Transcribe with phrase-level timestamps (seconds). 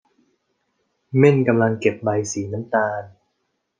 [1.17, 3.03] เม่นกำลังเก็บใบสีน้ำตาล